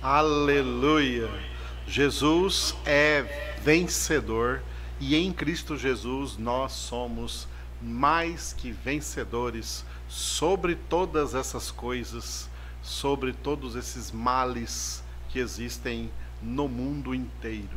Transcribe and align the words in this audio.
Aleluia! 0.00 1.28
Jesus 1.84 2.72
é 2.86 3.56
vencedor 3.60 4.62
e 5.00 5.16
em 5.16 5.32
Cristo 5.32 5.76
Jesus 5.76 6.36
nós 6.36 6.70
somos 6.70 7.48
mais 7.82 8.52
que 8.52 8.70
vencedores 8.70 9.84
sobre 10.08 10.76
todas 10.76 11.34
essas 11.34 11.72
coisas, 11.72 12.48
sobre 12.80 13.32
todos 13.32 13.74
esses 13.74 14.12
males 14.12 15.02
que 15.30 15.40
existem 15.40 16.12
no 16.40 16.68
mundo 16.68 17.12
inteiro. 17.12 17.76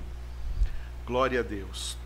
Glória 1.08 1.40
a 1.40 1.44
Deus. 1.44 1.98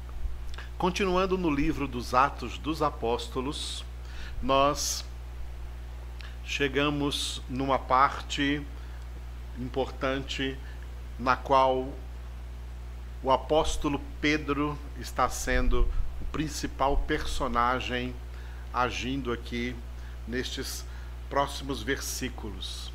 Continuando 0.77 1.38
no 1.38 1.50
livro 1.50 1.89
dos 1.89 2.13
Atos 2.13 2.57
dos 2.57 2.82
Apóstolos, 2.82 3.84
nós 4.41 5.04
chegamos 6.45 7.41
numa 7.50 7.77
parte 7.77 8.66
importante 9.59 10.57
na 11.17 11.35
qual 11.35 11.89
o 13.23 13.31
apóstolo 13.31 14.02
Pedro 14.21 14.77
está 14.99 15.27
sendo 15.30 15.89
o 16.21 16.25
principal 16.25 16.97
personagem 16.97 18.16
agindo 18.73 19.31
aqui 19.31 19.75
nestes 20.27 20.85
próximos 21.30 21.81
versículos 21.81 22.91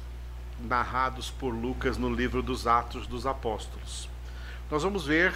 narrados 0.60 1.30
por 1.30 1.50
Lucas 1.50 1.96
no 1.96 2.12
livro 2.12 2.42
dos 2.42 2.66
Atos 2.66 3.06
dos 3.06 3.26
Apóstolos. 3.26 4.08
Nós 4.70 4.82
vamos 4.82 5.06
ver 5.06 5.34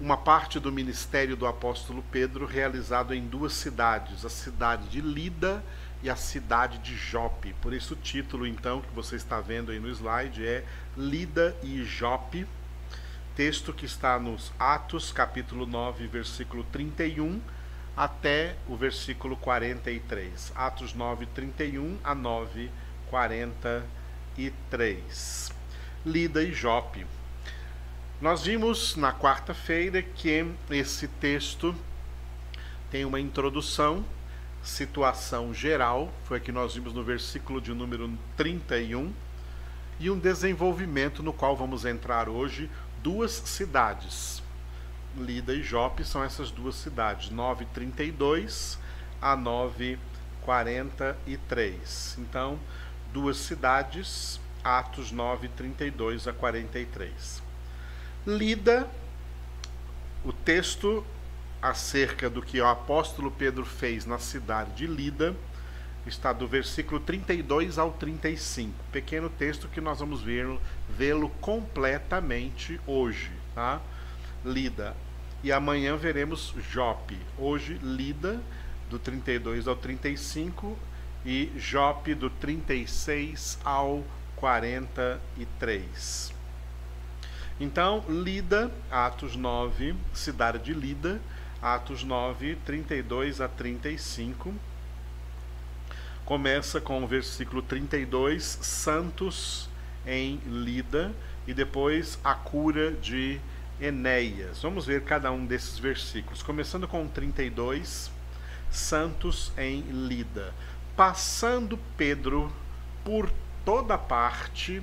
uma 0.00 0.16
parte 0.16 0.58
do 0.58 0.72
ministério 0.72 1.36
do 1.36 1.46
apóstolo 1.46 2.02
Pedro 2.10 2.46
realizado 2.46 3.12
em 3.12 3.26
duas 3.26 3.52
cidades, 3.52 4.24
a 4.24 4.30
cidade 4.30 4.88
de 4.88 5.00
Lida 5.00 5.62
e 6.02 6.10
a 6.10 6.16
cidade 6.16 6.78
de 6.78 6.96
Jope. 6.96 7.54
Por 7.60 7.72
isso 7.72 7.94
o 7.94 7.96
título 7.96 8.46
então 8.46 8.80
que 8.80 8.94
você 8.94 9.16
está 9.16 9.40
vendo 9.40 9.70
aí 9.70 9.78
no 9.78 9.88
slide 9.88 10.46
é 10.46 10.64
Lida 10.96 11.56
e 11.62 11.84
Jope. 11.84 12.46
Texto 13.36 13.72
que 13.72 13.86
está 13.86 14.18
nos 14.18 14.52
Atos, 14.58 15.12
capítulo 15.12 15.64
9, 15.64 16.06
versículo 16.06 16.64
31 16.64 17.40
até 17.96 18.56
o 18.68 18.76
versículo 18.76 19.36
43. 19.36 20.52
Atos 20.54 20.92
9, 20.94 21.26
31 21.26 21.98
a 22.02 22.14
9, 22.14 22.70
43. 23.08 25.52
Lida 26.04 26.42
e 26.42 26.52
Jope. 26.52 27.06
Nós 28.20 28.44
vimos 28.44 28.96
na 28.96 29.12
quarta-feira 29.12 30.02
que 30.02 30.44
esse 30.70 31.06
texto 31.08 31.74
tem 32.90 33.04
uma 33.04 33.20
introdução 33.20 34.04
situação 34.62 35.52
geral, 35.52 36.12
foi 36.24 36.40
que 36.40 36.52
nós 36.52 36.74
vimos 36.74 36.92
no 36.92 37.02
versículo 37.02 37.60
de 37.60 37.74
número 37.74 38.16
31, 38.36 39.12
e 39.98 40.08
um 40.10 40.18
desenvolvimento 40.18 41.22
no 41.22 41.32
qual 41.32 41.56
vamos 41.56 41.84
entrar 41.84 42.28
hoje, 42.28 42.70
duas 43.02 43.32
cidades. 43.32 44.42
Lida 45.16 45.54
e 45.54 45.62
Jope 45.62 46.04
são 46.04 46.24
essas 46.24 46.50
duas 46.50 46.74
cidades, 46.74 47.30
932 47.30 48.78
a 49.20 49.36
943. 49.36 52.16
Então, 52.18 52.58
duas 53.12 53.36
cidades, 53.36 54.40
Atos 54.64 55.12
9, 55.12 55.48
32 55.48 56.26
a 56.26 56.32
43. 56.32 57.42
Lida, 58.26 58.88
o 60.24 60.32
texto 60.32 61.04
acerca 61.62 62.28
do 62.28 62.42
que 62.42 62.60
o 62.60 62.66
apóstolo 62.66 63.30
Pedro 63.30 63.64
fez 63.64 64.04
na 64.04 64.18
cidade 64.18 64.72
de 64.72 64.86
Lida, 64.86 65.36
está 66.04 66.32
do 66.32 66.48
versículo 66.48 66.98
32 67.00 67.78
ao 67.78 67.92
35. 67.92 68.74
Pequeno 68.90 69.30
texto 69.30 69.68
que 69.68 69.80
nós 69.80 70.00
vamos 70.00 70.20
vê-lo 70.88 71.28
completamente 71.40 72.80
hoje, 72.86 73.30
tá? 73.54 73.80
Lida. 74.44 74.96
E 75.44 75.52
amanhã 75.52 75.96
veremos 75.96 76.52
Jope. 76.70 77.16
Hoje 77.38 77.78
Lida 77.80 78.40
do 78.90 78.98
32 78.98 79.68
ao 79.68 79.76
35 79.76 80.76
e 81.24 81.52
Jope 81.56 82.14
do 82.14 82.28
36 82.28 83.58
ao 83.64 84.04
43. 84.36 86.32
Então, 87.60 88.04
Lida, 88.08 88.72
Atos 88.90 89.36
9, 89.36 89.94
cidade 90.12 90.58
de 90.58 90.74
Lida, 90.74 91.20
Atos 91.62 92.02
9, 92.02 92.58
32 92.64 93.40
a 93.40 93.46
35. 93.46 94.52
Começa 96.24 96.80
com 96.80 97.04
o 97.04 97.06
versículo 97.06 97.62
32, 97.62 98.58
santos 98.60 99.70
em 100.04 100.40
Lida, 100.44 101.14
e 101.46 101.54
depois 101.54 102.18
a 102.24 102.34
cura 102.34 102.90
de 102.90 103.40
Enéias. 103.80 104.60
Vamos 104.60 104.86
ver 104.86 105.04
cada 105.04 105.30
um 105.30 105.46
desses 105.46 105.78
versículos. 105.78 106.42
Começando 106.42 106.88
com 106.88 107.06
32, 107.06 108.10
santos 108.68 109.52
em 109.56 109.82
Lida. 109.82 110.52
Passando 110.96 111.78
Pedro 111.96 112.52
por 113.04 113.32
toda 113.64 113.96
parte, 113.96 114.82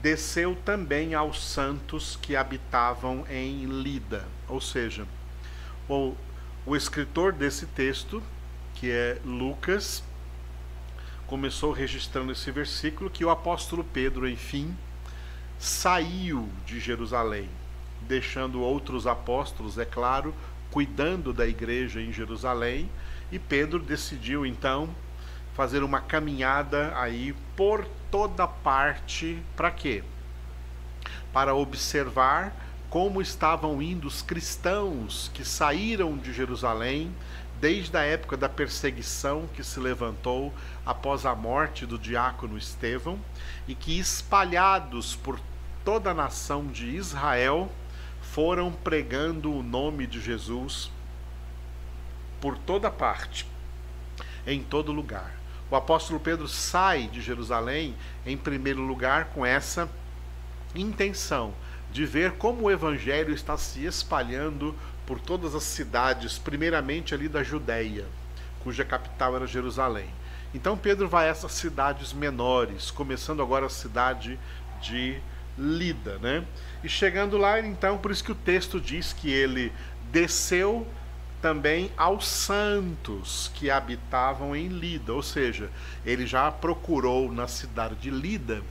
desceu 0.00 0.56
também 0.64 1.12
aos 1.12 1.44
santos 1.44 2.18
que 2.22 2.36
habitavam 2.36 3.26
em 3.28 3.66
Lida, 3.66 4.26
ou 4.48 4.62
seja, 4.62 5.06
o, 5.90 6.16
o 6.64 6.76
escritor 6.76 7.32
desse 7.32 7.66
texto, 7.66 8.22
que 8.74 8.90
é 8.90 9.18
Lucas, 9.24 10.02
começou 11.26 11.72
registrando 11.72 12.32
esse 12.32 12.50
versículo 12.50 13.10
que 13.10 13.24
o 13.24 13.30
apóstolo 13.30 13.84
Pedro, 13.84 14.28
enfim, 14.28 14.76
saiu 15.58 16.48
de 16.64 16.80
Jerusalém, 16.80 17.48
deixando 18.02 18.60
outros 18.60 19.06
apóstolos, 19.06 19.78
é 19.78 19.84
claro, 19.84 20.34
cuidando 20.70 21.32
da 21.32 21.46
igreja 21.46 22.00
em 22.00 22.12
Jerusalém, 22.12 22.88
e 23.30 23.38
Pedro 23.38 23.78
decidiu 23.78 24.46
então 24.46 24.88
fazer 25.54 25.82
uma 25.82 26.00
caminhada 26.00 26.92
aí 26.96 27.34
por 27.56 27.86
toda 28.10 28.46
parte, 28.46 29.42
para 29.54 29.70
quê? 29.70 30.02
Para 31.32 31.54
observar 31.54 32.69
como 32.90 33.22
estavam 33.22 33.80
indo 33.80 34.08
os 34.08 34.20
cristãos 34.20 35.30
que 35.32 35.44
saíram 35.44 36.18
de 36.18 36.32
Jerusalém 36.32 37.14
desde 37.60 37.96
a 37.96 38.02
época 38.02 38.36
da 38.36 38.48
perseguição 38.48 39.48
que 39.54 39.62
se 39.62 39.78
levantou 39.78 40.52
após 40.84 41.24
a 41.24 41.34
morte 41.34 41.86
do 41.86 41.96
diácono 41.96 42.58
Estevão 42.58 43.18
e 43.68 43.76
que 43.76 43.96
espalhados 43.98 45.14
por 45.14 45.38
toda 45.84 46.10
a 46.10 46.14
nação 46.14 46.66
de 46.66 46.88
Israel 46.88 47.70
foram 48.20 48.72
pregando 48.72 49.54
o 49.54 49.62
nome 49.62 50.04
de 50.06 50.20
Jesus 50.20 50.90
por 52.40 52.58
toda 52.58 52.90
parte, 52.90 53.46
em 54.44 54.62
todo 54.62 54.90
lugar. 54.90 55.36
O 55.70 55.76
apóstolo 55.76 56.18
Pedro 56.18 56.48
sai 56.48 57.06
de 57.06 57.20
Jerusalém 57.20 57.94
em 58.26 58.36
primeiro 58.36 58.80
lugar 58.80 59.26
com 59.26 59.46
essa 59.46 59.88
intenção 60.74 61.54
de 61.92 62.04
ver 62.06 62.32
como 62.32 62.64
o 62.64 62.70
evangelho 62.70 63.34
está 63.34 63.56
se 63.56 63.84
espalhando 63.84 64.74
por 65.06 65.20
todas 65.20 65.54
as 65.54 65.64
cidades, 65.64 66.38
primeiramente 66.38 67.14
ali 67.14 67.28
da 67.28 67.42
Judéia, 67.42 68.06
cuja 68.62 68.84
capital 68.84 69.36
era 69.36 69.46
Jerusalém. 69.46 70.08
Então 70.54 70.76
Pedro 70.76 71.08
vai 71.08 71.26
a 71.26 71.30
essas 71.30 71.52
cidades 71.52 72.12
menores, 72.12 72.90
começando 72.90 73.42
agora 73.42 73.66
a 73.66 73.70
cidade 73.70 74.38
de 74.80 75.20
Lida, 75.58 76.18
né? 76.18 76.44
E 76.82 76.88
chegando 76.88 77.36
lá, 77.36 77.60
então, 77.60 77.98
por 77.98 78.10
isso 78.10 78.24
que 78.24 78.32
o 78.32 78.36
texto 78.36 78.80
diz 78.80 79.12
que 79.12 79.30
ele 79.30 79.72
desceu 80.10 80.86
também 81.42 81.90
aos 81.96 82.26
santos 82.26 83.50
que 83.54 83.70
habitavam 83.70 84.54
em 84.54 84.68
Lida, 84.68 85.12
ou 85.12 85.22
seja, 85.22 85.70
ele 86.04 86.26
já 86.26 86.50
procurou 86.50 87.32
na 87.32 87.48
cidade 87.48 87.96
de 87.96 88.10
Lida 88.10 88.62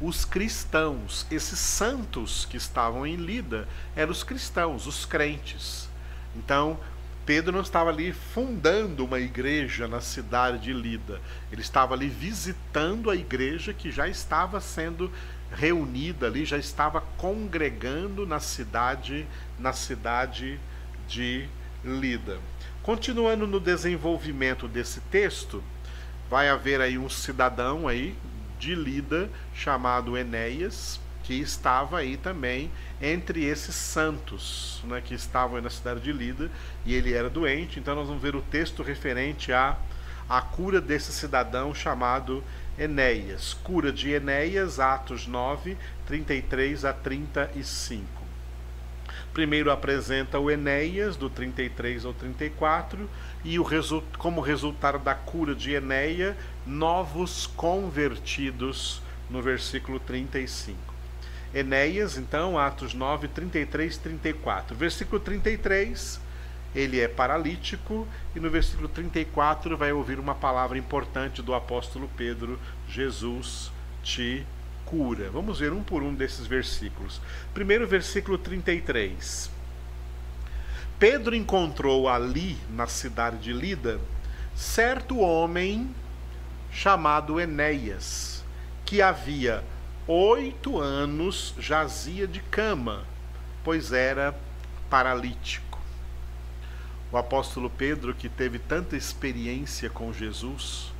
os 0.00 0.24
cristãos, 0.24 1.26
esses 1.30 1.58
santos 1.58 2.46
que 2.46 2.56
estavam 2.56 3.06
em 3.06 3.16
Lida, 3.16 3.66
eram 3.96 4.12
os 4.12 4.22
cristãos, 4.22 4.86
os 4.86 5.04
crentes. 5.04 5.88
Então, 6.36 6.78
Pedro 7.26 7.52
não 7.52 7.60
estava 7.60 7.90
ali 7.90 8.12
fundando 8.12 9.04
uma 9.04 9.18
igreja 9.18 9.86
na 9.86 10.00
cidade 10.00 10.60
de 10.60 10.72
Lida, 10.72 11.20
ele 11.52 11.60
estava 11.60 11.94
ali 11.94 12.08
visitando 12.08 13.10
a 13.10 13.16
igreja 13.16 13.74
que 13.74 13.90
já 13.90 14.08
estava 14.08 14.60
sendo 14.60 15.12
reunida 15.52 16.26
ali, 16.26 16.44
já 16.44 16.56
estava 16.56 17.00
congregando 17.18 18.26
na 18.26 18.40
cidade, 18.40 19.26
na 19.58 19.72
cidade 19.72 20.58
de 21.06 21.48
Lida. 21.84 22.38
Continuando 22.82 23.46
no 23.46 23.60
desenvolvimento 23.60 24.66
desse 24.66 25.00
texto, 25.02 25.62
vai 26.30 26.48
haver 26.48 26.80
aí 26.80 26.96
um 26.96 27.10
cidadão 27.10 27.86
aí 27.86 28.16
de 28.58 28.74
Lida 28.74 29.30
chamado 29.54 30.16
Enéas, 30.16 31.00
que 31.22 31.34
estava 31.34 31.98
aí 31.98 32.16
também 32.16 32.70
entre 33.00 33.44
esses 33.44 33.74
santos 33.74 34.80
né, 34.84 35.02
que 35.04 35.14
estavam 35.14 35.56
aí 35.56 35.62
na 35.62 35.70
cidade 35.70 36.00
de 36.00 36.12
Lida, 36.12 36.50
e 36.84 36.94
ele 36.94 37.12
era 37.12 37.28
doente. 37.28 37.78
Então 37.78 37.94
nós 37.94 38.08
vamos 38.08 38.22
ver 38.22 38.34
o 38.34 38.40
texto 38.40 38.82
referente 38.82 39.52
à, 39.52 39.76
à 40.28 40.40
cura 40.40 40.80
desse 40.80 41.12
cidadão 41.12 41.74
chamado 41.74 42.42
Enéas. 42.78 43.54
Cura 43.54 43.92
de 43.92 44.10
Enéas, 44.10 44.80
Atos 44.80 45.26
9, 45.26 45.76
33 46.06 46.84
a 46.84 46.92
35. 46.92 48.18
Primeiro 49.34 49.70
apresenta 49.70 50.38
o 50.38 50.50
Enéas, 50.50 51.16
do 51.16 51.28
33 51.28 52.04
ao 52.04 52.12
34, 52.12 53.08
e 53.44 53.58
o 53.58 53.62
resu 53.62 54.02
como 54.16 54.40
resultado 54.40 54.98
da 54.98 55.14
cura 55.14 55.54
de 55.54 55.72
Enéia, 55.72 56.36
novos 56.68 57.46
convertidos, 57.46 59.00
no 59.30 59.40
versículo 59.40 59.98
35. 59.98 60.78
Enéas, 61.54 62.18
então, 62.18 62.58
Atos 62.58 62.92
9, 62.92 63.28
33, 63.28 63.96
34. 63.96 64.76
Versículo 64.76 65.18
33, 65.18 66.20
ele 66.74 67.00
é 67.00 67.08
paralítico, 67.08 68.06
e 68.36 68.40
no 68.40 68.50
versículo 68.50 68.86
34 68.86 69.76
vai 69.78 69.92
ouvir 69.92 70.20
uma 70.20 70.34
palavra 70.34 70.76
importante 70.76 71.40
do 71.40 71.54
apóstolo 71.54 72.10
Pedro: 72.16 72.58
Jesus 72.86 73.72
te 74.02 74.46
cura. 74.84 75.30
Vamos 75.30 75.60
ver 75.60 75.72
um 75.72 75.82
por 75.82 76.02
um 76.02 76.14
desses 76.14 76.46
versículos. 76.46 77.18
Primeiro, 77.54 77.86
versículo 77.86 78.36
33. 78.36 79.50
Pedro 80.98 81.34
encontrou 81.34 82.08
ali, 82.08 82.58
na 82.70 82.86
cidade 82.86 83.38
de 83.38 83.52
Lida, 83.52 83.98
certo 84.54 85.18
homem 85.18 85.94
chamado 86.70 87.40
Enéas, 87.40 88.44
que 88.84 89.02
havia 89.02 89.64
oito 90.06 90.78
anos 90.78 91.54
jazia 91.58 92.26
de 92.26 92.40
cama, 92.40 93.04
pois 93.62 93.92
era 93.92 94.34
paralítico. 94.88 95.78
O 97.12 97.16
apóstolo 97.16 97.70
Pedro, 97.70 98.14
que 98.14 98.28
teve 98.28 98.58
tanta 98.58 98.96
experiência 98.96 99.90
com 99.90 100.12
Jesus, 100.12 100.92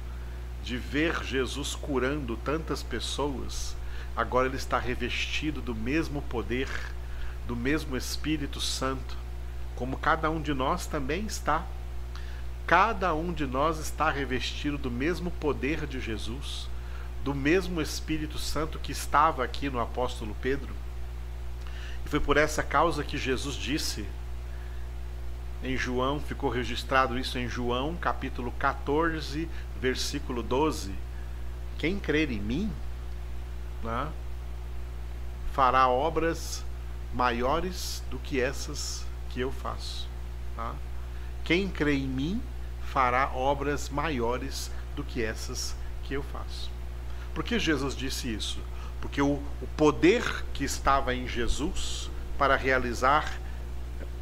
de 0.63 0.77
ver 0.77 1.23
Jesus 1.25 1.75
curando 1.75 2.37
tantas 2.37 2.83
pessoas, 2.83 3.77
agora 4.17 4.49
ele 4.49 4.57
está 4.57 4.79
revestido 4.79 5.61
do 5.61 5.75
mesmo 5.75 6.21
poder, 6.23 6.69
do 7.47 7.57
mesmo 7.57 7.97
Espírito 7.97 8.61
Santo, 8.61 9.17
como 9.77 9.97
cada 9.97 10.29
um 10.29 10.43
de 10.43 10.53
nós 10.53 10.87
também 10.87 11.25
está. 11.25 11.65
Cada 12.69 13.15
um 13.15 13.33
de 13.33 13.47
nós 13.47 13.79
está 13.79 14.11
revestido 14.11 14.77
do 14.77 14.91
mesmo 14.91 15.31
poder 15.31 15.87
de 15.87 15.99
Jesus, 15.99 16.69
do 17.25 17.35
mesmo 17.35 17.81
Espírito 17.81 18.39
Santo 18.39 18.79
que 18.79 18.93
estava 18.93 19.43
aqui 19.43 19.71
no 19.71 19.81
apóstolo 19.81 20.37
Pedro. 20.43 20.75
E 22.05 22.09
foi 22.11 22.21
por 22.21 22.37
essa 22.37 22.63
causa 22.63 23.03
que 23.03 23.17
Jesus 23.17 23.55
disse 23.57 24.07
em 25.65 25.79
João, 25.79 26.21
ficou 26.21 26.51
registrado 26.51 27.19
isso 27.19 27.39
em 27.39 27.49
João, 27.49 27.97
capítulo 27.97 28.53
14, 28.59 29.49
versículo 29.81 30.43
12: 30.43 30.93
Quem 31.79 31.99
crer 31.99 32.31
em 32.31 32.39
mim, 32.39 32.71
né, 33.83 34.09
fará 35.55 35.89
obras 35.89 36.63
maiores 37.15 38.03
do 38.11 38.19
que 38.19 38.39
essas 38.39 39.07
que 39.31 39.41
eu 39.41 39.51
faço. 39.51 40.07
Tá? 40.55 40.75
Quem 41.45 41.67
crê 41.67 41.95
em 41.95 42.07
mim 42.07 42.43
fará 42.93 43.31
obras 43.35 43.89
maiores 43.89 44.71
do 44.97 45.05
que 45.05 45.23
essas 45.23 45.75
que 46.05 46.15
eu 46.15 46.23
faço. 46.23 46.71
Por 47.35 47.45
que 47.45 47.59
Jesus 47.59 47.95
disse 47.95 48.33
isso? 48.33 48.59
Porque 49.01 49.23
o, 49.23 49.35
o 49.63 49.67
poder 49.77 50.45
que 50.53 50.65
estava 50.65 51.15
em 51.15 51.29
Jesus 51.29 52.11
para 52.37 52.57
realizar 52.57 53.33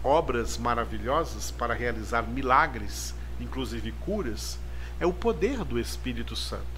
obras 0.03 0.59
maravilhosas, 0.59 1.51
para 1.51 1.75
realizar 1.75 2.23
milagres, 2.23 3.15
inclusive 3.41 3.93
curas, 3.93 4.59
é 5.01 5.07
o 5.07 5.13
poder 5.13 5.65
do 5.65 5.79
Espírito 5.79 6.37
Santo. 6.37 6.77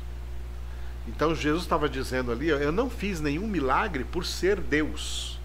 Então 1.07 1.35
Jesus 1.35 1.63
estava 1.63 1.89
dizendo 1.89 2.31
ali: 2.31 2.49
eu 2.49 2.73
não 2.73 2.91
fiz 2.91 3.21
nenhum 3.21 3.47
milagre 3.47 4.05
por 4.05 4.25
ser 4.25 4.61
Deus. 4.61 5.39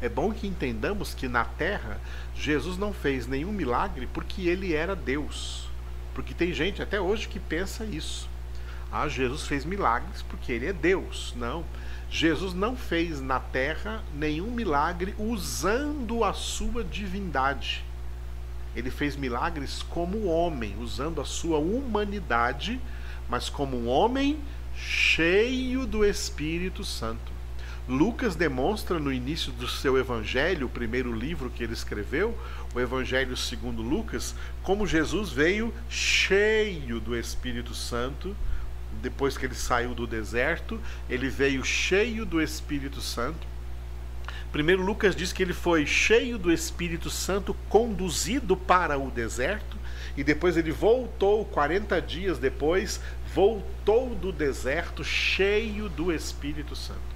É 0.00 0.08
bom 0.08 0.32
que 0.32 0.46
entendamos 0.46 1.14
que 1.14 1.28
na 1.28 1.44
terra 1.44 2.00
Jesus 2.34 2.76
não 2.76 2.92
fez 2.92 3.26
nenhum 3.26 3.52
milagre 3.52 4.08
porque 4.12 4.48
ele 4.48 4.74
era 4.74 4.96
Deus. 4.96 5.68
Porque 6.14 6.32
tem 6.32 6.52
gente 6.52 6.80
até 6.80 7.00
hoje 7.00 7.28
que 7.28 7.40
pensa 7.40 7.84
isso. 7.84 8.28
Ah, 8.90 9.08
Jesus 9.08 9.46
fez 9.46 9.64
milagres 9.64 10.22
porque 10.22 10.52
ele 10.52 10.66
é 10.66 10.72
Deus. 10.72 11.34
Não. 11.36 11.64
Jesus 12.08 12.54
não 12.54 12.76
fez 12.76 13.20
na 13.20 13.40
terra 13.40 14.04
nenhum 14.14 14.50
milagre 14.52 15.14
usando 15.18 16.22
a 16.22 16.32
sua 16.32 16.84
divindade. 16.84 17.84
Ele 18.76 18.90
fez 18.90 19.16
milagres 19.16 19.82
como 19.82 20.26
homem, 20.26 20.76
usando 20.80 21.20
a 21.20 21.24
sua 21.24 21.58
humanidade, 21.58 22.80
mas 23.28 23.48
como 23.48 23.76
um 23.76 23.88
homem 23.88 24.38
cheio 24.76 25.86
do 25.86 26.04
Espírito 26.04 26.84
Santo. 26.84 27.33
Lucas 27.86 28.34
demonstra 28.34 28.98
no 28.98 29.12
início 29.12 29.52
do 29.52 29.68
seu 29.68 29.98
evangelho, 29.98 30.66
o 30.66 30.70
primeiro 30.70 31.12
livro 31.12 31.50
que 31.50 31.62
ele 31.62 31.74
escreveu, 31.74 32.34
o 32.74 32.80
Evangelho 32.80 33.36
segundo 33.36 33.82
Lucas, 33.82 34.34
como 34.62 34.86
Jesus 34.86 35.30
veio 35.30 35.72
cheio 35.88 36.98
do 36.98 37.14
Espírito 37.14 37.74
Santo. 37.74 38.34
Depois 39.02 39.36
que 39.36 39.44
ele 39.44 39.54
saiu 39.54 39.94
do 39.94 40.06
deserto, 40.06 40.80
ele 41.10 41.28
veio 41.28 41.62
cheio 41.62 42.24
do 42.24 42.40
Espírito 42.40 43.02
Santo. 43.02 43.46
Primeiro 44.50 44.82
Lucas 44.82 45.14
diz 45.14 45.30
que 45.30 45.42
ele 45.42 45.52
foi 45.52 45.84
cheio 45.84 46.38
do 46.38 46.50
Espírito 46.50 47.10
Santo, 47.10 47.54
conduzido 47.68 48.56
para 48.56 48.96
o 48.96 49.10
deserto, 49.10 49.76
e 50.16 50.24
depois 50.24 50.56
ele 50.56 50.72
voltou 50.72 51.44
40 51.44 52.00
dias 52.00 52.38
depois, 52.38 52.98
voltou 53.34 54.14
do 54.14 54.32
deserto 54.32 55.04
cheio 55.04 55.88
do 55.90 56.10
Espírito 56.10 56.74
Santo. 56.74 57.13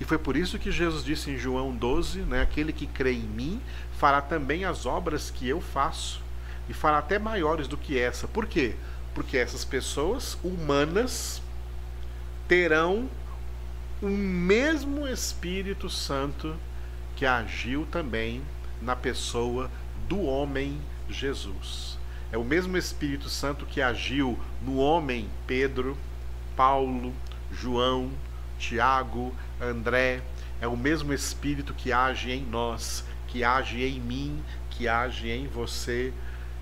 E 0.00 0.04
foi 0.04 0.18
por 0.18 0.36
isso 0.36 0.58
que 0.58 0.70
Jesus 0.70 1.04
disse 1.04 1.30
em 1.30 1.38
João 1.38 1.74
12: 1.74 2.20
né, 2.20 2.42
aquele 2.42 2.72
que 2.72 2.86
crê 2.86 3.12
em 3.12 3.22
mim 3.22 3.60
fará 3.98 4.20
também 4.20 4.64
as 4.64 4.86
obras 4.86 5.30
que 5.30 5.48
eu 5.48 5.60
faço, 5.60 6.22
e 6.68 6.72
fará 6.72 6.98
até 6.98 7.18
maiores 7.18 7.66
do 7.66 7.76
que 7.76 7.98
essa. 7.98 8.28
Por 8.28 8.46
quê? 8.46 8.74
Porque 9.14 9.36
essas 9.36 9.64
pessoas 9.64 10.38
humanas 10.44 11.42
terão 12.46 13.08
o 14.00 14.08
mesmo 14.08 15.08
Espírito 15.08 15.90
Santo 15.90 16.54
que 17.16 17.26
agiu 17.26 17.84
também 17.90 18.42
na 18.80 18.94
pessoa 18.94 19.68
do 20.08 20.22
homem 20.22 20.78
Jesus. 21.10 21.98
É 22.30 22.38
o 22.38 22.44
mesmo 22.44 22.76
Espírito 22.76 23.28
Santo 23.28 23.66
que 23.66 23.82
agiu 23.82 24.38
no 24.62 24.76
homem 24.76 25.28
Pedro, 25.46 25.96
Paulo, 26.54 27.12
João, 27.50 28.10
Tiago, 28.58 29.34
André. 29.60 30.22
É 30.60 30.66
o 30.66 30.76
mesmo 30.76 31.12
Espírito 31.12 31.72
que 31.72 31.92
age 31.92 32.30
em 32.30 32.44
nós, 32.44 33.04
que 33.28 33.44
age 33.44 33.82
em 33.84 34.00
mim, 34.00 34.42
que 34.70 34.88
age 34.88 35.30
em 35.30 35.46
você. 35.46 36.12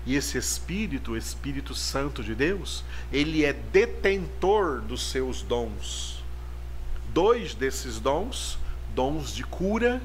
E 0.05 0.15
esse 0.15 0.37
Espírito, 0.37 1.11
o 1.11 1.17
Espírito 1.17 1.75
Santo 1.75 2.23
de 2.23 2.33
Deus, 2.33 2.83
ele 3.11 3.43
é 3.43 3.53
detentor 3.53 4.81
dos 4.81 5.09
seus 5.09 5.41
dons. 5.41 6.23
Dois 7.13 7.53
desses 7.53 7.99
dons, 7.99 8.57
dons 8.93 9.33
de 9.33 9.43
cura, 9.43 10.01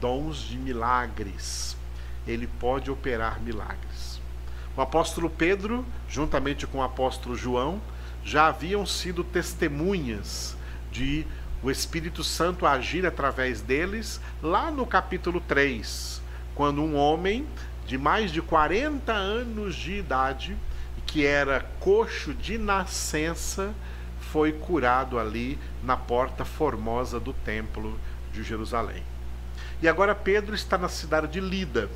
dons 0.00 0.38
de 0.38 0.56
milagres. 0.56 1.76
Ele 2.26 2.46
pode 2.46 2.90
operar 2.90 3.40
milagres. 3.40 4.20
O 4.76 4.80
apóstolo 4.82 5.30
Pedro, 5.30 5.86
juntamente 6.08 6.66
com 6.66 6.78
o 6.78 6.82
apóstolo 6.82 7.34
João, 7.34 7.80
já 8.22 8.48
haviam 8.48 8.84
sido 8.84 9.24
testemunhas 9.24 10.56
de 10.92 11.26
o 11.62 11.70
Espírito 11.70 12.22
Santo 12.22 12.66
agir 12.66 13.06
através 13.06 13.60
deles, 13.60 14.20
lá 14.42 14.70
no 14.70 14.86
capítulo 14.86 15.40
3, 15.40 16.20
quando 16.54 16.82
um 16.82 16.96
homem 16.96 17.46
de 17.86 17.96
mais 17.96 18.30
de 18.30 18.42
40 18.42 19.12
anos 19.12 19.74
de 19.74 19.94
idade, 19.94 20.56
que 21.06 21.24
era 21.24 21.60
coxo 21.80 22.34
de 22.34 22.58
nascença, 22.58 23.72
foi 24.20 24.52
curado 24.52 25.18
ali 25.18 25.58
na 25.82 25.96
porta 25.96 26.44
formosa 26.44 27.18
do 27.18 27.32
templo 27.32 27.98
de 28.32 28.42
Jerusalém. 28.42 29.02
E 29.80 29.88
agora 29.88 30.14
Pedro 30.14 30.54
está 30.54 30.76
na 30.76 30.88
cidade 30.88 31.28
de 31.28 31.40
Lida, 31.40 31.88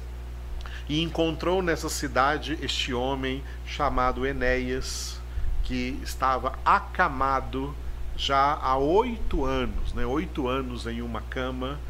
e 0.88 1.02
encontrou 1.02 1.62
nessa 1.62 1.88
cidade 1.88 2.58
este 2.60 2.92
homem 2.92 3.44
chamado 3.64 4.26
Enéas, 4.26 5.20
que 5.62 6.00
estava 6.02 6.58
acamado 6.64 7.74
já 8.20 8.58
há 8.60 8.76
oito 8.76 9.46
anos, 9.46 9.94
né? 9.94 10.04
oito 10.04 10.46
anos 10.46 10.86
em 10.86 11.00
uma 11.00 11.22
cama, 11.22 11.80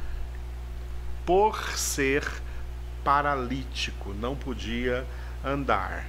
por 1.27 1.77
ser 1.77 2.25
paralítico, 3.03 4.15
não 4.15 4.37
podia 4.37 5.05
andar. 5.45 6.07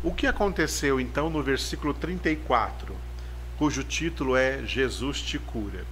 O 0.00 0.14
que 0.14 0.28
aconteceu 0.28 1.00
então 1.00 1.28
no 1.28 1.42
versículo 1.42 1.92
34, 1.92 2.94
cujo 3.58 3.82
título 3.82 4.36
é 4.36 4.64
Jesus 4.64 5.20
te 5.20 5.40
cura? 5.40 5.84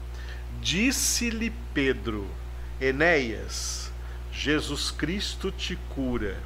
Disse-lhe 0.61 1.53
Pedro, 1.75 2.25
Enéas, 2.81 3.91
Jesus 4.33 4.93
Cristo 4.93 5.51
te 5.51 5.75
cura. 5.89 6.37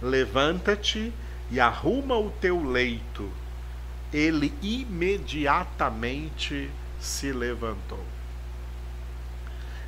Levanta-te 0.00 1.12
e 1.50 1.60
arruma 1.60 2.16
o 2.16 2.30
teu 2.30 2.64
leito. 2.64 3.30
Ele 4.16 4.52
imediatamente 4.62 6.70
se 6.98 7.30
levantou. 7.32 8.02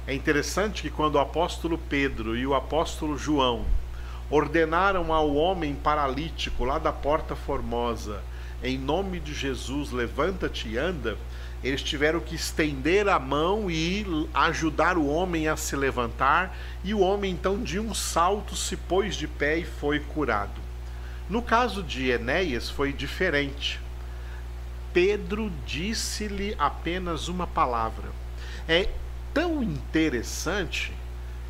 É 0.07 0.13
interessante 0.13 0.83
que 0.83 0.91
quando 0.91 1.15
o 1.15 1.21
apóstolo 1.21 1.79
Pedro 1.79 2.37
e 2.37 2.47
o 2.47 2.55
apóstolo 2.55 3.17
João 3.17 3.65
ordenaram 4.31 5.15
ao 5.15 5.35
homem 5.35 5.75
paralítico 5.75 6.63
lá 6.65 6.79
da 6.79 6.93
Porta 6.93 7.35
Formosa, 7.35 8.23
em 8.63 8.77
nome 8.77 9.19
de 9.19 9.33
Jesus, 9.33 9.93
levanta-te 9.93 10.69
e 10.69 10.77
anda, 10.77 11.17
eles 11.65 11.83
tiveram 11.83 12.21
que 12.21 12.35
estender 12.35 13.09
a 13.09 13.19
mão 13.19 13.71
e 13.71 14.05
ajudar 14.35 14.99
o 14.99 15.07
homem 15.07 15.49
a 15.49 15.57
se 15.57 15.75
levantar, 15.75 16.55
e 16.85 16.93
o 16.93 17.01
homem 17.01 17.33
então 17.33 17.63
de 17.63 17.81
um 17.81 17.95
salto 17.95 18.55
se 18.55 18.77
pôs 18.77 19.17
de 19.17 19.27
pé 19.27 19.57
e 19.57 19.65
foi 19.65 20.01
curado. 20.01 20.61
No 21.31 21.41
caso 21.41 21.83
de 21.83 22.11
Enéas 22.11 22.69
foi 22.69 22.93
diferente. 22.93 23.88
Pedro 24.93 25.53
disse-lhe 25.67 26.55
apenas 26.59 27.29
uma 27.29 27.47
palavra. 27.47 28.11
É 28.67 28.89
tão 29.33 29.63
interessante 29.63 30.93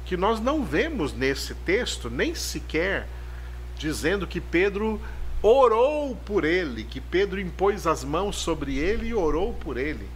que 0.05 0.17
nós 0.17 0.41
não 0.41 0.65
vemos 0.65 1.13
nesse 1.13 1.55
texto 1.55 2.09
nem 2.09 2.35
sequer 2.35 3.07
dizendo 3.79 4.27
que 4.27 4.41
Pedro 4.41 5.01
orou 5.41 6.17
por 6.17 6.45
ele, 6.45 6.83
que 6.83 7.01
Pedro 7.01 7.41
impôs 7.41 7.87
as 7.87 8.03
mãos 8.03 8.37
sobre 8.37 8.77
ele 8.77 9.09
e 9.09 9.15
orou 9.15 9.55
por 9.55 9.77
ele. 9.77 10.09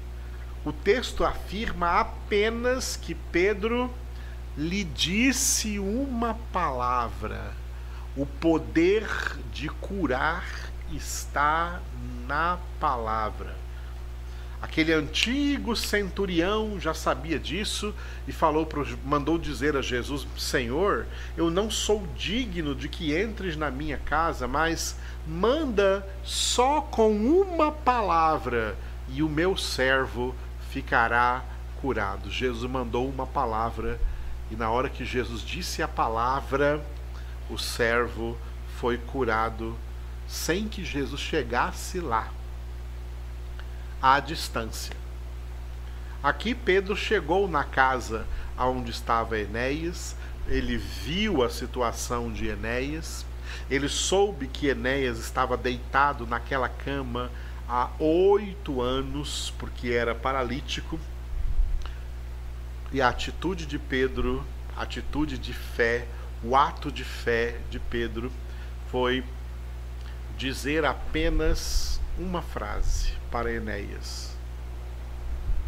O 0.65 0.73
texto 0.73 1.25
afirma 1.25 2.01
apenas 2.01 2.97
que 2.97 3.15
Pedro 3.15 3.91
lhe 4.57 4.85
disse 4.85 5.79
uma 5.79 6.35
palavra. 6.53 7.55
O 8.17 8.27
poder 8.27 9.09
de 9.53 9.69
curar 9.69 10.45
está 10.93 11.81
na 12.27 12.59
palavra. 12.79 13.63
Aquele 14.63 14.93
antigo 14.93 15.75
centurião 15.75 16.79
já 16.79 16.95
sabia 16.95 17.37
disso 17.37 17.93
e 18.29 18.33
falou 18.33 18.65
pro, 18.65 18.87
mandou 19.05 19.37
dizer 19.37 19.77
a 19.77 19.83
Jesus: 19.83 20.25
Senhor, 20.39 21.07
eu 21.37 21.51
não 21.51 21.69
sou 21.69 22.07
digno 22.17 22.73
de 22.73 22.89
que 22.89 23.21
entres 23.21 23.57
na 23.57 23.73
minha 23.73 23.99
casa, 23.99 24.47
mas 24.47 24.97
manda 25.27 26.07
só 26.23 26.81
com 26.81 27.11
uma 27.11 27.73
palavra 27.73 28.77
e 29.09 29.21
o 29.21 29.29
meu 29.29 29.57
servo 29.57 30.33
ficará 30.71 31.45
curado. 31.81 32.31
Jesus 32.31 32.71
mandou 32.71 33.09
uma 33.09 33.27
palavra 33.27 34.01
e 34.49 34.55
na 34.55 34.71
hora 34.71 34.89
que 34.89 35.05
Jesus 35.05 35.43
disse 35.43 35.83
a 35.83 35.89
palavra, 35.89 36.81
o 37.51 37.59
servo 37.59 38.39
foi 38.79 38.97
curado 38.97 39.77
sem 40.33 40.67
que 40.67 40.83
Jesus 40.83 41.21
chegasse 41.21 42.01
lá 42.01 42.27
à 44.01 44.19
distância. 44.19 44.97
Aqui 46.23 46.55
Pedro 46.55 46.97
chegou 46.97 47.47
na 47.47 47.65
casa 47.65 48.27
onde 48.57 48.91
estava 48.91 49.39
Enéas, 49.39 50.17
ele 50.49 50.79
viu 50.79 51.43
a 51.43 51.51
situação 51.51 52.33
de 52.33 52.49
Enéas, 52.49 53.27
ele 53.71 53.91
soube 53.91 54.47
que 54.47 54.69
Enéas 54.69 55.19
estava 55.19 55.55
deitado 55.55 56.27
naquela 56.27 56.69
cama 56.69 57.31
há 57.69 57.91
oito 57.99 58.81
anos, 58.81 59.53
porque 59.59 59.91
era 59.91 60.15
paralítico, 60.15 60.99
e 62.91 63.03
a 63.03 63.11
atitude 63.11 63.67
de 63.67 63.79
Pedro, 63.79 64.43
a 64.75 64.83
atitude 64.83 65.37
de 65.37 65.53
fé, 65.53 66.07
o 66.43 66.57
ato 66.57 66.91
de 66.91 67.05
fé 67.05 67.59
de 67.71 67.79
Pedro 67.79 68.33
foi 68.91 69.23
dizer 70.37 70.85
apenas 70.85 72.01
uma 72.19 72.43
frase 72.43 73.13
para 73.31 73.53
Enéas. 73.53 74.37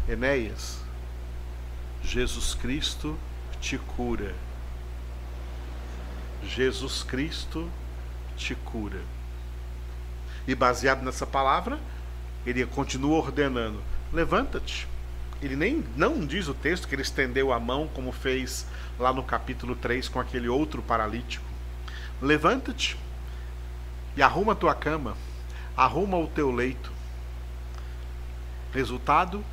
Enéas, 0.07 0.79
Jesus 2.03 2.53
Cristo 2.53 3.17
te 3.59 3.77
cura. 3.77 4.33
Jesus 6.43 7.01
Cristo 7.03 7.69
te 8.37 8.53
cura. 8.53 9.01
E 10.47 10.53
baseado 10.53 11.03
nessa 11.03 11.25
palavra, 11.25 11.79
ele 12.45 12.65
continua 12.65 13.17
ordenando: 13.17 13.81
levanta-te. 14.13 14.87
Ele 15.41 15.55
nem 15.55 15.83
não 15.97 16.25
diz 16.25 16.47
o 16.47 16.53
texto 16.53 16.87
que 16.87 16.95
ele 16.95 17.01
estendeu 17.01 17.51
a 17.51 17.59
mão 17.59 17.89
como 17.93 18.11
fez 18.11 18.65
lá 18.97 19.11
no 19.11 19.23
capítulo 19.23 19.75
3 19.75 20.07
com 20.07 20.19
aquele 20.19 20.47
outro 20.47 20.81
paralítico. 20.81 21.45
Levanta-te 22.21 22.97
e 24.15 24.21
arruma 24.21 24.53
a 24.53 24.55
tua 24.55 24.73
cama, 24.73 25.17
arruma 25.75 26.17
o 26.17 26.27
teu 26.27 26.51
leito, 26.51 26.95
Resultado: 28.75 29.43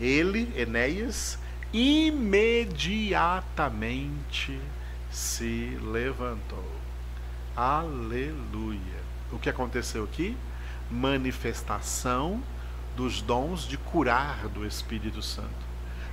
ele, 0.00 0.52
Enéas, 0.56 1.38
imediatamente 1.70 4.58
se 5.10 5.78
levantou. 5.82 6.64
Aleluia. 7.54 8.80
O 9.30 9.38
que 9.38 9.50
aconteceu 9.50 10.04
aqui? 10.04 10.34
Manifestação 10.90 12.42
dos 12.96 13.20
dons 13.20 13.68
de 13.68 13.76
curar 13.76 14.48
do 14.48 14.66
Espírito 14.66 15.20
Santo. 15.20 15.68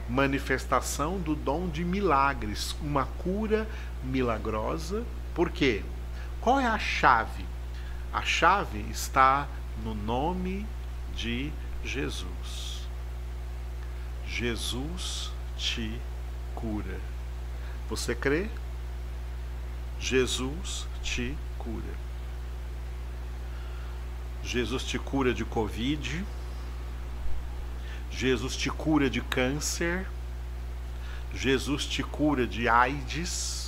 Manifestação 0.10 1.18
do 1.18 1.36
dom 1.36 1.70
de 1.70 1.86
milagres, 1.86 2.76
uma 2.82 3.06
cura 3.06 3.66
milagrosa. 4.04 5.06
Por 5.34 5.50
quê? 5.50 5.86
Qual 6.42 6.60
é 6.60 6.66
a 6.66 6.78
chave? 6.78 7.46
A 8.14 8.22
chave 8.22 8.80
está 8.90 9.48
no 9.84 9.94
nome 9.94 10.66
de 11.16 11.52
Jesus. 11.84 12.88
Jesus 14.28 15.32
te 15.58 16.00
cura. 16.56 17.00
Você 17.90 18.14
crê? 18.16 18.50
Jesus 20.00 20.88
te 21.02 21.36
cura. 21.58 22.08
Jesus 24.44 24.84
te 24.84 25.00
cura 25.00 25.34
de 25.34 25.44
Covid. 25.44 26.26
Jesus 28.12 28.56
te 28.56 28.70
cura 28.70 29.10
de 29.10 29.22
câncer. 29.22 30.08
Jesus 31.34 31.86
te 31.86 32.04
cura 32.04 32.48
de 32.48 32.70
AIDS. 32.70 33.67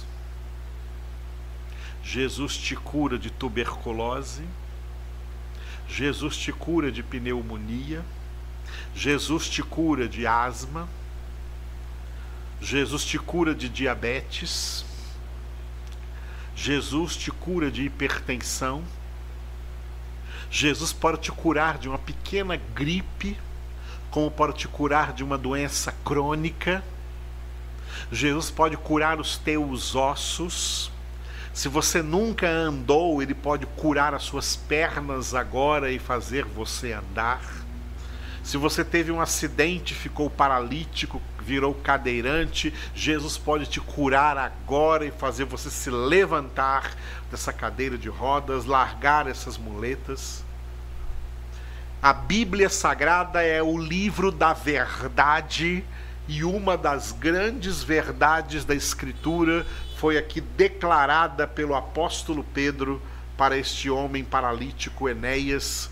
Jesus 2.11 2.57
te 2.57 2.75
cura 2.75 3.19
de 3.19 3.29
tuberculose. 3.29 4.41
Jesus 5.87 6.35
te 6.35 6.51
cura 6.51 6.91
de 6.91 7.03
pneumonia, 7.03 8.03
Jesus 8.95 9.47
te 9.47 9.61
cura 9.61 10.07
de 10.07 10.25
asma, 10.25 10.87
Jesus 12.59 13.05
te 13.05 13.19
cura 13.19 13.53
de 13.53 13.69
diabetes, 13.69 14.83
Jesus 16.55 17.15
te 17.15 17.31
cura 17.31 17.69
de 17.69 17.83
hipertensão, 17.83 18.83
Jesus 20.49 20.91
pode 20.91 21.21
te 21.21 21.31
curar 21.31 21.77
de 21.77 21.87
uma 21.87 21.99
pequena 21.99 22.55
gripe, 22.55 23.37
como 24.09 24.31
pode 24.31 24.57
te 24.57 24.67
curar 24.67 25.13
de 25.13 25.23
uma 25.23 25.37
doença 25.37 25.91
crônica. 26.03 26.83
Jesus 28.11 28.49
pode 28.49 28.75
curar 28.77 29.19
os 29.19 29.37
teus 29.37 29.95
ossos. 29.95 30.91
Se 31.59 31.67
você 31.67 32.01
nunca 32.01 32.47
andou, 32.47 33.21
ele 33.21 33.33
pode 33.33 33.65
curar 33.65 34.13
as 34.13 34.23
suas 34.23 34.55
pernas 34.55 35.35
agora 35.35 35.91
e 35.91 35.99
fazer 35.99 36.45
você 36.45 36.93
andar. 36.93 37.41
Se 38.41 38.55
você 38.55 38.81
teve 38.81 39.11
um 39.11 39.19
acidente, 39.19 39.93
ficou 39.93 40.29
paralítico, 40.29 41.21
virou 41.41 41.73
cadeirante, 41.73 42.73
Jesus 42.95 43.37
pode 43.37 43.65
te 43.65 43.81
curar 43.81 44.37
agora 44.37 45.03
e 45.05 45.11
fazer 45.11 45.43
você 45.43 45.69
se 45.69 45.89
levantar 45.89 46.95
dessa 47.29 47.51
cadeira 47.51 47.97
de 47.97 48.07
rodas, 48.07 48.63
largar 48.63 49.27
essas 49.27 49.57
muletas. 49.57 50.45
A 52.01 52.13
Bíblia 52.13 52.69
Sagrada 52.69 53.43
é 53.43 53.61
o 53.61 53.77
livro 53.77 54.31
da 54.31 54.53
verdade 54.53 55.83
e 56.25 56.43
uma 56.43 56.77
das 56.77 57.11
grandes 57.11 57.83
verdades 57.83 58.63
da 58.63 58.75
Escritura 58.75 59.65
foi 59.99 60.17
aqui 60.17 60.39
declarada 60.39 61.45
pelo 61.45 61.75
apóstolo 61.75 62.41
Pedro 62.53 63.01
para 63.37 63.57
este 63.57 63.89
homem 63.89 64.23
paralítico 64.23 65.09
Enéas, 65.09 65.91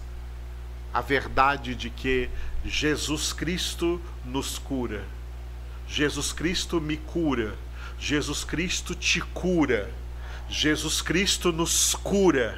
a 0.94 1.02
verdade 1.02 1.76
de 1.76 1.90
que 1.90 2.30
Jesus 2.64 3.34
Cristo 3.34 4.02
nos 4.24 4.58
cura. 4.58 5.04
Jesus 5.90 6.32
Cristo 6.32 6.80
me 6.80 6.96
cura. 6.96 7.56
Jesus 8.00 8.46
Cristo 8.46 8.96
te 8.96 9.20
cura. 9.20 9.90
Jesus 10.50 11.02
Cristo 11.02 11.52
nos 11.52 11.94
cura. 11.94 12.58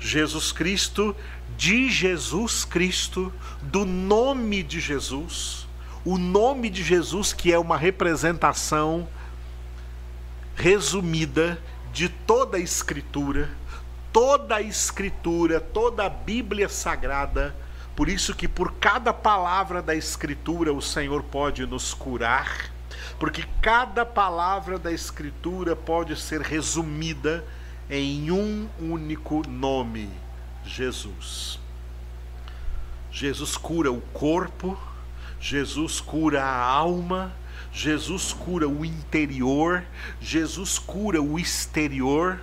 Jesus 0.00 0.50
Cristo, 0.50 1.14
de 1.58 1.90
Jesus 1.90 2.64
Cristo, 2.64 3.30
do 3.60 3.84
nome 3.84 4.62
de 4.62 4.80
Jesus, 4.80 5.66
o 6.06 6.16
nome 6.16 6.70
de 6.70 6.82
Jesus 6.82 7.34
que 7.34 7.52
é 7.52 7.58
uma 7.58 7.76
representação 7.76 9.06
resumida 10.56 11.58
de 11.92 12.08
toda 12.08 12.56
a 12.56 12.60
Escritura, 12.60 13.48
toda 14.12 14.56
a 14.56 14.62
Escritura, 14.62 15.60
toda 15.60 16.06
a 16.06 16.08
Bíblia 16.08 16.68
Sagrada 16.68 17.54
Por 17.96 18.10
isso 18.10 18.34
que 18.34 18.46
por 18.46 18.74
cada 18.74 19.10
palavra 19.10 19.80
da 19.80 19.94
escritura 19.94 20.70
o 20.70 20.82
Senhor 20.82 21.22
pode 21.22 21.64
nos 21.64 21.94
curar, 21.94 22.70
porque 23.18 23.46
cada 23.62 24.04
palavra 24.04 24.78
da 24.78 24.92
escritura 24.92 25.74
pode 25.74 26.14
ser 26.14 26.42
resumida 26.42 27.42
em 27.88 28.30
um 28.30 28.68
único 28.78 29.42
nome: 29.48 30.10
Jesus. 30.62 31.58
Jesus 33.10 33.56
cura 33.56 33.90
o 33.90 34.02
corpo, 34.12 34.78
Jesus 35.40 35.98
cura 35.98 36.44
a 36.44 36.64
alma, 36.66 37.32
Jesus 37.76 38.32
cura 38.32 38.66
o 38.66 38.86
interior, 38.86 39.84
Jesus 40.18 40.78
cura 40.78 41.20
o 41.20 41.38
exterior. 41.38 42.40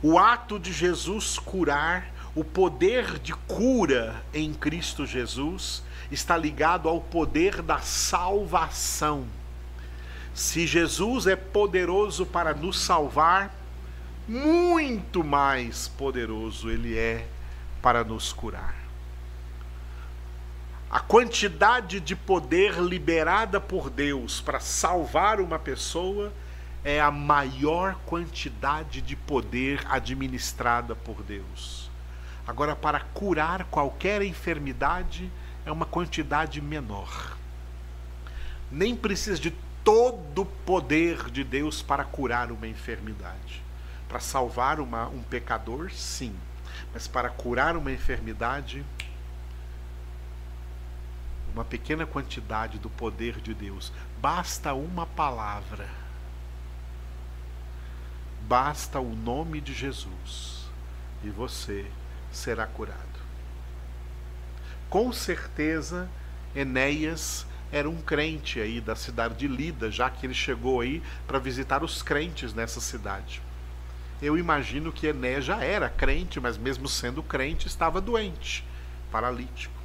O 0.00 0.16
ato 0.16 0.56
de 0.56 0.72
Jesus 0.72 1.36
curar, 1.36 2.06
o 2.32 2.44
poder 2.44 3.18
de 3.18 3.34
cura 3.34 4.24
em 4.32 4.54
Cristo 4.54 5.04
Jesus, 5.04 5.82
está 6.12 6.36
ligado 6.36 6.88
ao 6.88 7.00
poder 7.00 7.60
da 7.60 7.80
salvação. 7.80 9.26
Se 10.32 10.64
Jesus 10.64 11.26
é 11.26 11.34
poderoso 11.34 12.24
para 12.24 12.54
nos 12.54 12.78
salvar, 12.78 13.52
muito 14.28 15.24
mais 15.24 15.88
poderoso 15.88 16.70
ele 16.70 16.96
é 16.96 17.26
para 17.82 18.04
nos 18.04 18.32
curar. 18.32 18.81
A 20.92 21.00
quantidade 21.00 22.00
de 22.00 22.14
poder 22.14 22.74
liberada 22.74 23.58
por 23.58 23.88
Deus 23.88 24.42
para 24.42 24.60
salvar 24.60 25.40
uma 25.40 25.58
pessoa 25.58 26.30
é 26.84 27.00
a 27.00 27.10
maior 27.10 27.94
quantidade 28.04 29.00
de 29.00 29.16
poder 29.16 29.82
administrada 29.88 30.94
por 30.94 31.22
Deus. 31.22 31.90
Agora, 32.46 32.76
para 32.76 33.00
curar 33.00 33.64
qualquer 33.70 34.20
enfermidade, 34.20 35.32
é 35.64 35.72
uma 35.72 35.86
quantidade 35.86 36.60
menor. 36.60 37.38
Nem 38.70 38.94
precisa 38.94 39.40
de 39.40 39.54
todo 39.82 40.42
o 40.42 40.44
poder 40.44 41.30
de 41.30 41.42
Deus 41.42 41.80
para 41.80 42.04
curar 42.04 42.52
uma 42.52 42.68
enfermidade. 42.68 43.62
Para 44.10 44.20
salvar 44.20 44.78
uma, 44.78 45.08
um 45.08 45.22
pecador, 45.22 45.90
sim. 45.90 46.36
Mas 46.92 47.08
para 47.08 47.30
curar 47.30 47.78
uma 47.78 47.90
enfermidade, 47.90 48.84
uma 51.52 51.64
pequena 51.64 52.06
quantidade 52.06 52.78
do 52.78 52.88
poder 52.88 53.40
de 53.40 53.54
Deus. 53.54 53.92
Basta 54.20 54.72
uma 54.74 55.06
palavra 55.06 56.02
Basta 58.52 59.00
o 59.00 59.14
nome 59.14 59.60
de 59.60 59.72
Jesus 59.72 60.66
e 61.22 61.30
você 61.30 61.86
será 62.30 62.66
curado. 62.66 63.00
Com 64.90 65.12
certeza, 65.12 66.08
Enéas 66.54 67.46
era 67.70 67.88
um 67.88 67.96
crente 68.02 68.60
aí 68.60 68.80
da 68.80 68.94
cidade 68.94 69.36
de 69.36 69.48
Lida, 69.48 69.90
já 69.90 70.10
que 70.10 70.26
ele 70.26 70.34
chegou 70.34 70.80
aí 70.80 71.02
para 71.26 71.38
visitar 71.38 71.82
os 71.82 72.02
crentes 72.02 72.52
nessa 72.52 72.80
cidade. 72.80 73.40
Eu 74.20 74.36
imagino 74.36 74.92
que 74.92 75.06
Enéas 75.06 75.44
já 75.44 75.64
era 75.64 75.88
crente, 75.88 76.38
mas 76.38 76.58
mesmo 76.58 76.86
sendo 76.88 77.22
crente, 77.22 77.66
estava 77.66 78.00
doente, 78.00 78.64
paralítico. 79.10 79.81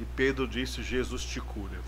E 0.00 0.04
Pedro 0.04 0.46
disse: 0.46 0.82
Jesus 0.82 1.24
te 1.24 1.40
cura. 1.40 1.78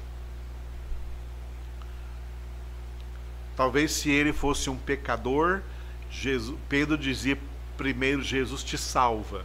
Talvez 3.57 3.93
se 3.93 4.11
ele 4.11 4.33
fosse 4.33 4.71
um 4.71 4.76
pecador, 4.76 5.62
Jesus, 6.11 6.59
Pedro 6.69 6.97
dizia 6.97 7.38
primeiro: 7.76 8.23
Jesus 8.23 8.64
te 8.64 8.76
salva. 8.79 9.45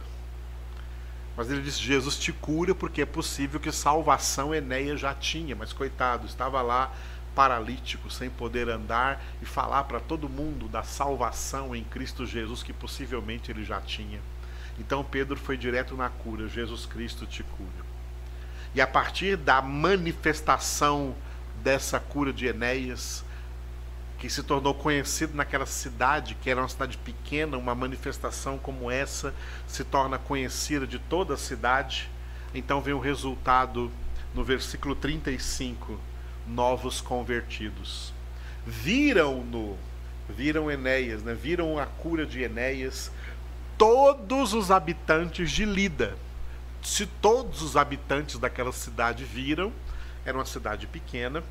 Mas 1.36 1.50
ele 1.50 1.60
disse: 1.60 1.80
Jesus 1.80 2.18
te 2.18 2.32
cura, 2.32 2.74
porque 2.74 3.02
é 3.02 3.06
possível 3.06 3.60
que 3.60 3.70
salvação 3.70 4.54
Enéia 4.54 4.96
já 4.96 5.14
tinha, 5.14 5.54
mas 5.54 5.72
coitado, 5.72 6.26
estava 6.26 6.62
lá 6.62 6.92
paralítico, 7.34 8.10
sem 8.10 8.30
poder 8.30 8.70
andar 8.70 9.22
e 9.42 9.44
falar 9.44 9.84
para 9.84 10.00
todo 10.00 10.26
mundo 10.26 10.66
da 10.66 10.82
salvação 10.82 11.76
em 11.76 11.84
Cristo 11.84 12.24
Jesus 12.24 12.62
que 12.62 12.72
possivelmente 12.72 13.50
ele 13.50 13.62
já 13.62 13.78
tinha. 13.78 14.20
Então 14.78 15.04
Pedro 15.04 15.36
foi 15.36 15.56
direto 15.56 15.94
na 15.94 16.08
cura: 16.08 16.48
Jesus 16.48 16.86
Cristo 16.86 17.26
te 17.26 17.42
cura. 17.42 17.85
E 18.76 18.80
a 18.82 18.86
partir 18.86 19.38
da 19.38 19.62
manifestação 19.62 21.14
dessa 21.64 21.98
cura 21.98 22.30
de 22.30 22.44
Enéas, 22.44 23.24
que 24.18 24.28
se 24.28 24.42
tornou 24.42 24.74
conhecido 24.74 25.34
naquela 25.34 25.64
cidade, 25.64 26.34
que 26.34 26.50
era 26.50 26.60
uma 26.60 26.68
cidade 26.68 26.98
pequena, 26.98 27.56
uma 27.56 27.74
manifestação 27.74 28.58
como 28.58 28.90
essa 28.90 29.34
se 29.66 29.82
torna 29.82 30.18
conhecida 30.18 30.86
de 30.86 30.98
toda 30.98 31.32
a 31.32 31.38
cidade. 31.38 32.10
Então 32.54 32.82
vem 32.82 32.92
o 32.92 32.98
resultado 32.98 33.90
no 34.34 34.44
versículo 34.44 34.94
35, 34.94 35.98
novos 36.46 37.00
convertidos. 37.00 38.12
Viram-no, 38.66 39.78
viram 40.28 40.70
Enéas, 40.70 41.22
né? 41.22 41.32
viram 41.32 41.78
a 41.78 41.86
cura 41.86 42.26
de 42.26 42.42
Enéas, 42.42 43.10
todos 43.78 44.52
os 44.52 44.70
habitantes 44.70 45.50
de 45.50 45.64
Lida. 45.64 46.14
Se 46.86 47.04
todos 47.04 47.62
os 47.62 47.76
habitantes 47.76 48.38
daquela 48.38 48.70
cidade 48.70 49.24
viram, 49.24 49.72
era 50.24 50.38
uma 50.38 50.44
cidade 50.44 50.86
pequena, 50.86 51.42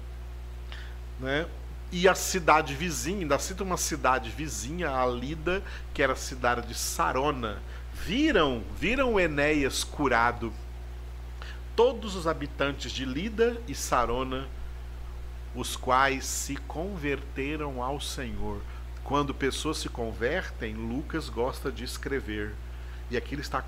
né? 1.20 1.46
e 1.92 2.08
a 2.08 2.16
cidade 2.16 2.74
vizinha, 2.74 3.20
ainda 3.20 3.38
cita 3.38 3.62
uma 3.62 3.76
cidade 3.76 4.30
vizinha, 4.30 4.90
a 4.90 5.06
Lida, 5.06 5.62
que 5.94 6.02
era 6.02 6.14
a 6.14 6.16
cidade 6.16 6.66
de 6.66 6.74
Sarona, 6.74 7.62
viram, 7.94 8.64
viram 8.80 9.20
Enéas 9.20 9.84
curado. 9.84 10.54
Todos 11.76 12.16
os 12.16 12.26
habitantes 12.28 12.94
de 12.94 13.04
Lida 13.04 13.62
e 13.68 13.76
Sarona, 13.76 14.48
os 15.54 15.76
quais 15.76 16.26
se 16.26 16.56
converteram 16.56 17.84
ao 17.84 18.00
Senhor. 18.00 18.62
Quando 19.04 19.36
pessoas 19.36 19.80
se 19.80 19.90
convertem, 19.90 20.76
Lucas 20.76 21.28
gosta 21.28 21.70
de 21.70 21.84
escrever. 21.84 22.56
E 23.12 23.18
aqui 23.18 23.36
ele 23.36 23.42
está 23.42 23.66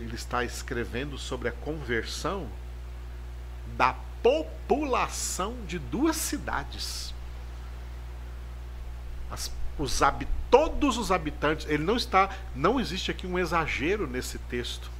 ele 0.00 0.14
está 0.14 0.42
escrevendo 0.44 1.18
sobre 1.18 1.48
a 1.48 1.52
conversão 1.52 2.48
da 3.76 3.94
população 4.22 5.54
de 5.66 5.78
duas 5.78 6.16
cidades. 6.16 7.14
As, 9.30 9.52
os, 9.78 10.00
todos 10.50 10.96
os 10.96 11.12
habitantes, 11.12 11.66
ele 11.68 11.84
não 11.84 11.96
está, 11.96 12.30
não 12.54 12.80
existe 12.80 13.10
aqui 13.10 13.26
um 13.26 13.38
exagero 13.38 14.06
nesse 14.06 14.38
texto. 14.38 14.90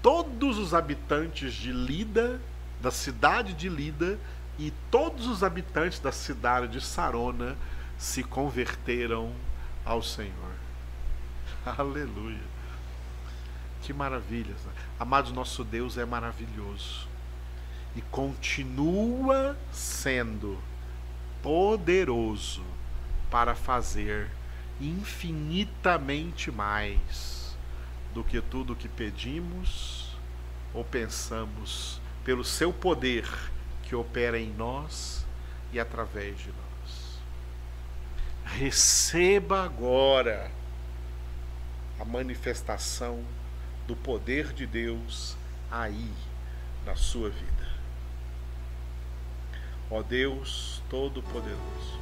Todos 0.00 0.56
os 0.56 0.72
habitantes 0.72 1.52
de 1.52 1.72
Lida, 1.72 2.40
da 2.80 2.90
cidade 2.90 3.52
de 3.52 3.68
Lida, 3.68 4.18
e 4.58 4.72
todos 4.90 5.26
os 5.26 5.42
habitantes 5.42 5.98
da 5.98 6.12
cidade 6.12 6.68
de 6.68 6.80
Sarona 6.80 7.56
se 7.98 8.22
converteram 8.22 9.32
ao 9.84 10.02
Senhor. 10.02 10.54
Aleluia. 11.78 12.49
Que 13.82 13.92
maravilha. 13.92 14.54
Amados, 14.98 15.32
nosso 15.32 15.64
Deus 15.64 15.96
é 15.96 16.04
maravilhoso 16.04 17.08
e 17.96 18.02
continua 18.02 19.56
sendo 19.72 20.58
poderoso 21.42 22.62
para 23.30 23.54
fazer 23.54 24.30
infinitamente 24.80 26.50
mais 26.50 27.56
do 28.14 28.24
que 28.24 28.40
tudo 28.40 28.76
que 28.76 28.88
pedimos 28.88 30.16
ou 30.72 30.84
pensamos, 30.84 32.00
pelo 32.24 32.44
seu 32.44 32.72
poder 32.72 33.28
que 33.82 33.94
opera 33.94 34.38
em 34.38 34.50
nós 34.50 35.26
e 35.72 35.80
através 35.80 36.38
de 36.38 36.48
nós. 36.48 37.20
Receba 38.44 39.64
agora 39.64 40.50
a 41.98 42.04
manifestação 42.04 43.24
do 43.90 43.96
poder 43.96 44.52
de 44.52 44.66
Deus 44.66 45.36
aí 45.70 46.10
na 46.86 46.96
sua 46.96 47.28
vida 47.28 47.60
ó 49.90 50.02
Deus 50.02 50.80
Todo-Poderoso. 50.88 51.98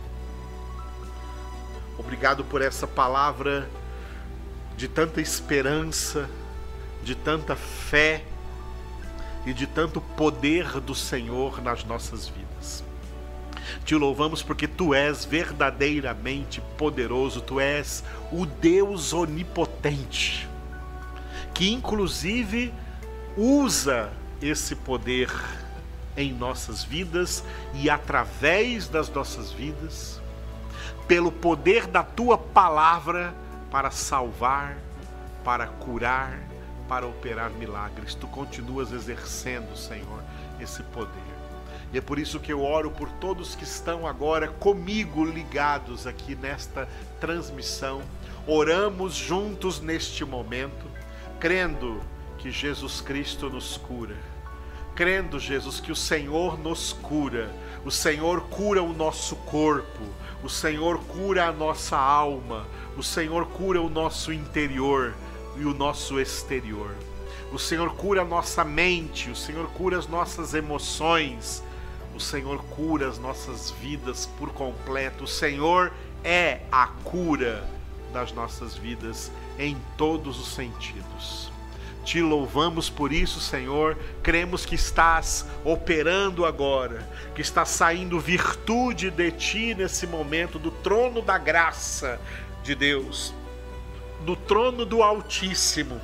Obrigado 1.96 2.44
por 2.44 2.60
essa 2.60 2.86
palavra 2.86 3.68
de 4.76 4.86
tanta 4.86 5.20
esperança, 5.20 6.28
de 7.02 7.14
tanta 7.14 7.56
fé 7.56 8.24
e 9.46 9.52
de 9.52 9.66
tanto 9.66 10.00
poder 10.00 10.80
do 10.80 10.94
Senhor 10.94 11.62
nas 11.62 11.82
nossas 11.82 12.28
vidas. 12.28 12.84
Te 13.84 13.94
louvamos 13.94 14.42
porque 14.42 14.68
tu 14.68 14.94
és 14.94 15.24
verdadeiramente 15.24 16.60
poderoso, 16.76 17.40
tu 17.40 17.58
és 17.58 18.04
o 18.30 18.46
Deus 18.46 19.12
onipotente, 19.12 20.47
que 21.58 21.72
inclusive 21.72 22.72
usa 23.36 24.12
esse 24.40 24.76
poder 24.76 25.28
em 26.16 26.32
nossas 26.32 26.84
vidas 26.84 27.42
e 27.74 27.90
através 27.90 28.86
das 28.86 29.08
nossas 29.10 29.50
vidas, 29.50 30.20
pelo 31.08 31.32
poder 31.32 31.88
da 31.88 32.04
tua 32.04 32.38
palavra 32.38 33.34
para 33.72 33.90
salvar, 33.90 34.78
para 35.42 35.66
curar, 35.66 36.38
para 36.88 37.08
operar 37.08 37.50
milagres. 37.50 38.14
Tu 38.14 38.28
continuas 38.28 38.92
exercendo, 38.92 39.76
Senhor, 39.76 40.22
esse 40.60 40.84
poder. 40.84 41.10
E 41.92 41.98
é 41.98 42.00
por 42.00 42.20
isso 42.20 42.38
que 42.38 42.52
eu 42.52 42.62
oro 42.62 42.92
por 42.92 43.10
todos 43.14 43.56
que 43.56 43.64
estão 43.64 44.06
agora 44.06 44.46
comigo 44.46 45.24
ligados 45.24 46.06
aqui 46.06 46.36
nesta 46.36 46.88
transmissão. 47.18 48.00
Oramos 48.46 49.16
juntos 49.16 49.80
neste 49.80 50.24
momento, 50.24 50.87
crendo 51.40 52.00
que 52.38 52.50
Jesus 52.50 53.00
Cristo 53.00 53.48
nos 53.48 53.76
cura. 53.76 54.16
Crendo, 54.94 55.38
Jesus, 55.38 55.78
que 55.78 55.92
o 55.92 55.96
Senhor 55.96 56.58
nos 56.58 56.92
cura. 56.92 57.50
O 57.84 57.90
Senhor 57.90 58.42
cura 58.48 58.82
o 58.82 58.92
nosso 58.92 59.36
corpo. 59.36 60.02
O 60.42 60.48
Senhor 60.48 60.98
cura 61.04 61.46
a 61.46 61.52
nossa 61.52 61.96
alma. 61.96 62.66
O 62.96 63.02
Senhor 63.02 63.46
cura 63.46 63.80
o 63.80 63.88
nosso 63.88 64.32
interior 64.32 65.14
e 65.56 65.64
o 65.64 65.74
nosso 65.74 66.18
exterior. 66.18 66.94
O 67.52 67.58
Senhor 67.58 67.94
cura 67.94 68.22
a 68.22 68.24
nossa 68.24 68.64
mente, 68.64 69.30
o 69.30 69.36
Senhor 69.36 69.68
cura 69.70 69.98
as 69.98 70.06
nossas 70.06 70.52
emoções, 70.52 71.62
o 72.14 72.20
Senhor 72.20 72.62
cura 72.64 73.08
as 73.08 73.18
nossas 73.18 73.70
vidas 73.70 74.26
por 74.38 74.52
completo. 74.52 75.24
O 75.24 75.28
Senhor 75.28 75.92
é 76.22 76.60
a 76.70 76.88
cura 76.88 77.66
das 78.12 78.32
nossas 78.32 78.76
vidas 78.76 79.30
em 79.58 79.76
todos 79.96 80.38
os 80.38 80.48
sentidos. 80.54 81.50
Te 82.04 82.22
louvamos 82.22 82.88
por 82.88 83.12
isso, 83.12 83.40
Senhor. 83.40 83.98
Cremos 84.22 84.64
que 84.64 84.74
estás 84.74 85.46
operando 85.64 86.46
agora, 86.46 87.06
que 87.34 87.42
está 87.42 87.64
saindo 87.64 88.18
virtude 88.18 89.10
de 89.10 89.30
ti 89.32 89.74
nesse 89.74 90.06
momento 90.06 90.58
do 90.58 90.70
trono 90.70 91.20
da 91.20 91.36
graça 91.36 92.20
de 92.62 92.74
Deus 92.74 93.34
do 94.24 94.36
trono 94.36 94.84
do 94.84 95.02
Altíssimo 95.02 96.00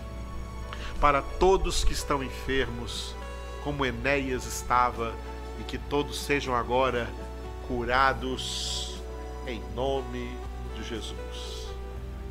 para 1.00 1.20
todos 1.20 1.84
que 1.84 1.92
estão 1.92 2.22
enfermos, 2.22 3.14
como 3.62 3.84
Enéas 3.84 4.46
estava, 4.46 5.12
e 5.60 5.64
que 5.64 5.76
todos 5.76 6.18
sejam 6.18 6.54
agora 6.54 7.08
curados 7.68 8.94
em 9.46 9.62
nome 9.74 10.34
de 10.76 10.82
Jesus. 10.84 11.53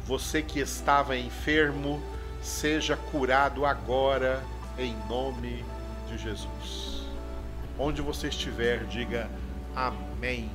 Você 0.05 0.41
que 0.41 0.59
estava 0.59 1.17
enfermo, 1.17 2.01
seja 2.41 2.97
curado 2.97 3.65
agora 3.65 4.43
em 4.77 4.95
nome 5.07 5.63
de 6.07 6.17
Jesus. 6.17 7.07
Onde 7.77 8.01
você 8.01 8.27
estiver, 8.27 8.83
diga 8.85 9.29
amém. 9.75 10.51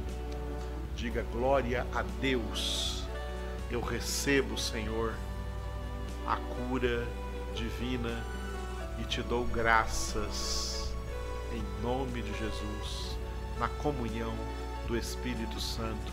Diga 0.95 1.23
glória 1.33 1.87
a 1.95 2.03
Deus 2.21 2.99
eu 3.71 3.81
recebo, 3.83 4.57
Senhor, 4.57 5.15
a 6.27 6.37
cura 6.37 7.07
divina 7.55 8.25
e 8.99 9.05
te 9.05 9.23
dou 9.23 9.45
graças 9.45 10.91
em 11.53 11.83
nome 11.83 12.23
de 12.23 12.33
Jesus, 12.39 13.19
na 13.59 13.69
comunhão 13.69 14.35
do 14.87 14.97
Espírito 14.97 15.61
Santo. 15.61 16.13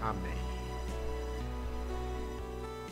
Amém. 0.00 0.47